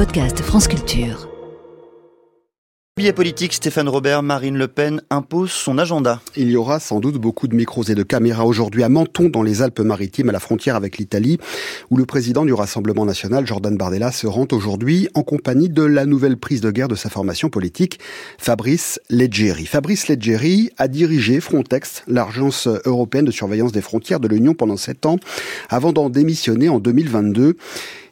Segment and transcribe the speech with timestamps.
[0.00, 1.28] podcast France Culture.
[2.96, 6.22] Billet politique, Stéphane Robert, Marine Le Pen impose son agenda.
[6.36, 9.42] Il y aura sans doute beaucoup de micros et de caméras aujourd'hui à Menton, dans
[9.42, 11.38] les Alpes-Maritimes, à la frontière avec l'Italie,
[11.90, 16.06] où le président du Rassemblement national, Jordan Bardella, se rend aujourd'hui en compagnie de la
[16.06, 18.00] nouvelle prise de guerre de sa formation politique,
[18.38, 19.66] Fabrice Leggeri.
[19.66, 25.04] Fabrice Leggeri a dirigé Frontex, l'agence européenne de surveillance des frontières de l'Union pendant sept
[25.04, 25.16] ans,
[25.68, 27.56] avant d'en démissionner en 2022.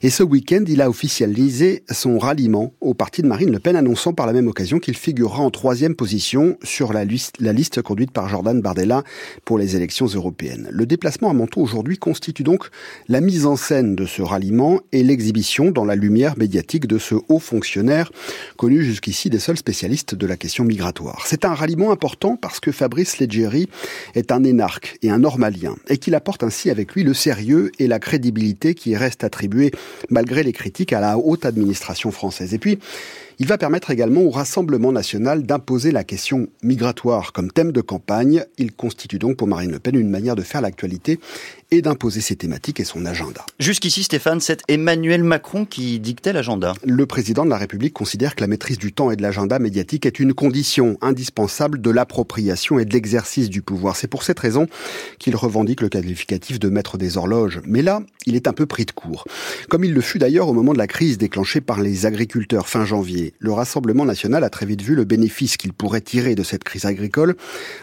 [0.00, 4.12] Et ce week-end, il a officialisé son ralliement au parti de Marine Le Pen, annonçant
[4.12, 8.60] par la même occasion qu'il figurera en troisième position sur la liste, conduite par Jordan
[8.60, 9.02] Bardella
[9.44, 10.68] pour les élections européennes.
[10.70, 12.68] Le déplacement à Menton aujourd'hui constitue donc
[13.08, 17.16] la mise en scène de ce ralliement et l'exhibition dans la lumière médiatique de ce
[17.28, 18.12] haut fonctionnaire,
[18.56, 21.24] connu jusqu'ici des seuls spécialistes de la question migratoire.
[21.26, 23.68] C'est un ralliement important parce que Fabrice Leggeri
[24.14, 27.88] est un énarque et un normalien, et qu'il apporte ainsi avec lui le sérieux et
[27.88, 29.72] la crédibilité qui reste attribués
[30.10, 32.54] malgré les critiques à la haute administration française.
[32.54, 32.78] Et puis,
[33.40, 38.44] il va permettre également au Rassemblement national d'imposer la question migratoire comme thème de campagne.
[38.58, 41.20] Il constitue donc pour Marine Le Pen une manière de faire l'actualité
[41.70, 43.44] et d'imposer ses thématiques et son agenda.
[43.58, 46.74] Jusqu'ici, Stéphane, c'est Emmanuel Macron qui dictait l'agenda.
[46.84, 50.06] Le président de la République considère que la maîtrise du temps et de l'agenda médiatique
[50.06, 53.96] est une condition indispensable de l'appropriation et de l'exercice du pouvoir.
[53.96, 54.66] C'est pour cette raison
[55.18, 57.60] qu'il revendique le qualificatif de maître des horloges.
[57.66, 59.24] Mais là, il est un peu pris de court.
[59.68, 62.84] Comme il le fut d'ailleurs au moment de la crise déclenchée par les agriculteurs fin
[62.84, 63.34] janvier.
[63.38, 66.86] Le Rassemblement national a très vite vu le bénéfice qu'il pourrait tirer de cette crise
[66.86, 67.36] agricole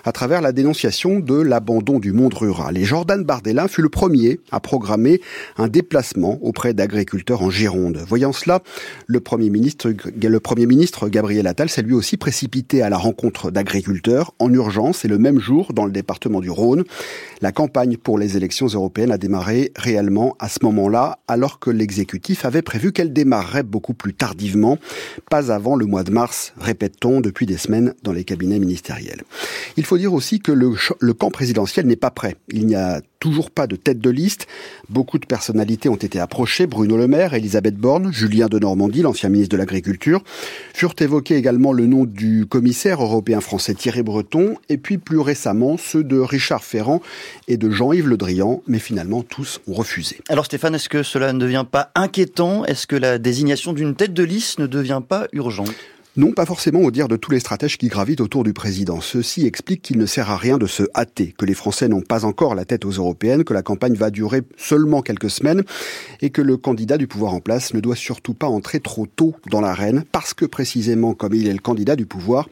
[0.03, 2.77] à travers la dénonciation de l'abandon du monde rural.
[2.77, 5.19] Et Jordan Bardella fut le premier à programmer
[5.57, 7.97] un déplacement auprès d'agriculteurs en Gironde.
[8.07, 8.61] Voyant cela,
[9.05, 13.51] le Premier ministre, le Premier ministre Gabriel Attal s'est lui aussi précipité à la rencontre
[13.51, 16.85] d'agriculteurs en urgence et le même jour dans le département du Rhône.
[17.41, 22.45] La campagne pour les élections européennes a démarré réellement à ce moment-là, alors que l'exécutif
[22.45, 24.77] avait prévu qu'elle démarrerait beaucoup plus tardivement,
[25.29, 29.23] pas avant le mois de mars, répète-t-on depuis des semaines dans les cabinets ministériels.
[29.75, 32.37] Il faut dire aussi que le, le camp présidentiel n'est pas prêt.
[32.47, 34.45] Il n'y a toujours pas de tête de liste.
[34.87, 36.67] Beaucoup de personnalités ont été approchées.
[36.67, 40.21] Bruno Le Maire, Elisabeth Borne, Julien de Normandie, l'ancien ministre de l'Agriculture.
[40.75, 45.75] Furent évoqués également le nom du commissaire européen français Thierry Breton et puis plus récemment
[45.75, 47.01] ceux de Richard Ferrand
[47.47, 50.19] et de Jean-Yves Le Drian, mais finalement tous ont refusé.
[50.29, 52.63] Alors Stéphane, est-ce que cela ne devient pas inquiétant?
[52.65, 55.73] Est-ce que la désignation d'une tête de liste ne devient pas urgente?
[56.17, 59.01] Non, pas forcément au dire de tous les stratèges qui gravitent autour du président.
[59.01, 62.23] Ceci explique qu'il ne sert à rien de se hâter, que les Français n'ont pas
[62.23, 65.63] encore la tête aux européennes, que la campagne va durer seulement quelques semaines
[66.21, 69.35] et que le candidat du pouvoir en place ne doit surtout pas entrer trop tôt
[69.51, 72.47] dans l'arène parce que précisément comme il est le candidat du pouvoir,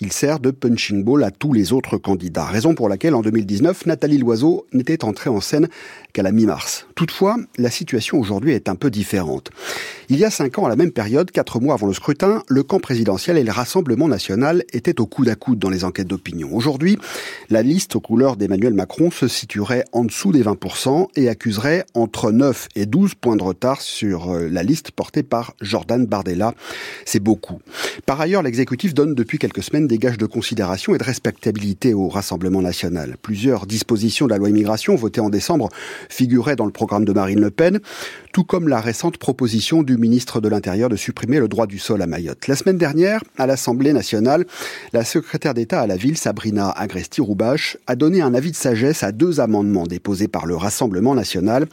[0.00, 2.44] il sert de punching ball à tous les autres candidats.
[2.44, 5.68] Raison pour laquelle en 2019, Nathalie Loiseau n'était entrée en scène
[6.12, 6.86] qu'à la mi-mars.
[6.94, 9.50] Toutefois, la situation aujourd'hui est un peu différente.
[10.10, 12.62] Il y a cinq ans, à la même période, quatre mois avant le scrutin, le
[12.62, 16.48] camp présidentiel et le Rassemblement national étaient au coude à coude dans les enquêtes d'opinion.
[16.50, 16.96] Aujourd'hui,
[17.50, 22.32] la liste aux couleurs d'Emmanuel Macron se situerait en dessous des 20% et accuserait entre
[22.32, 26.54] 9 et 12 points de retard sur euh, la liste portée par Jordan Bardella.
[27.04, 27.60] C'est beaucoup.
[28.06, 32.08] Par ailleurs, l'exécutif donne depuis quelques semaines des gages de considération et de respectabilité au
[32.08, 33.18] Rassemblement national.
[33.20, 35.68] Plusieurs dispositions de la loi immigration votées en décembre
[36.08, 37.80] figuraient dans le programme de Marine Le Pen,
[38.32, 42.02] tout comme la récente proposition du ministre de l'Intérieur de supprimer le droit du sol
[42.02, 42.46] à Mayotte.
[42.46, 44.46] La semaine dernière, à l'Assemblée nationale,
[44.92, 49.12] la secrétaire d'État à la ville, Sabrina Agresti-Roubache, a donné un avis de sagesse à
[49.12, 51.66] deux amendements déposés par le Rassemblement national.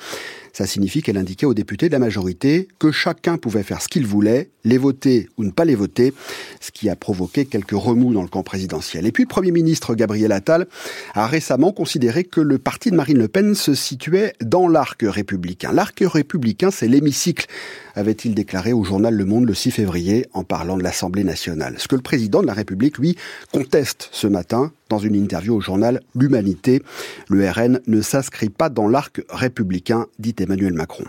[0.55, 4.07] Ça signifie qu'elle indiquait aux députés de la majorité que chacun pouvait faire ce qu'il
[4.07, 6.13] voulait, les voter ou ne pas les voter,
[6.61, 9.05] ce qui a provoqué quelques remous dans le camp présidentiel.
[9.05, 10.67] Et puis le Premier ministre Gabriel Attal
[11.13, 15.73] a récemment considéré que le parti de Marine Le Pen se situait dans l'arc républicain.
[15.73, 17.47] L'arc républicain, c'est l'hémicycle,
[17.93, 21.75] avait-il déclaré au journal Le Monde le 6 février en parlant de l'Assemblée nationale.
[21.79, 23.17] Ce que le président de la République, lui,
[23.51, 26.81] conteste ce matin dans une interview au journal L'Humanité.
[27.29, 31.03] Le RN ne s'inscrit pas dans l'arc républicain, dit Emmanuel Macron.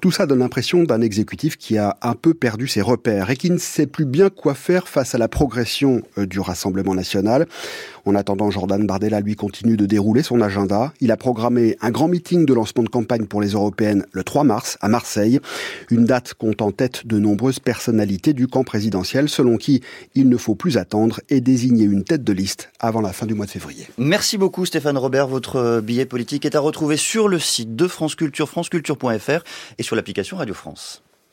[0.00, 3.50] Tout ça donne l'impression d'un exécutif qui a un peu perdu ses repères et qui
[3.50, 7.46] ne sait plus bien quoi faire face à la progression euh, du Rassemblement national.
[8.10, 10.92] En attendant, Jordan Bardella, lui, continue de dérouler son agenda.
[11.00, 14.42] Il a programmé un grand meeting de lancement de campagne pour les européennes le 3
[14.42, 15.38] mars à Marseille.
[15.90, 19.80] Une date compte en tête de nombreuses personnalités du camp présidentiel, selon qui
[20.16, 23.34] il ne faut plus attendre et désigner une tête de liste avant la fin du
[23.34, 23.86] mois de février.
[23.96, 25.28] Merci beaucoup Stéphane Robert.
[25.28, 29.44] Votre billet politique est à retrouver sur le site de France Culture, franceculture.fr
[29.78, 31.04] et sur l'application Radio France.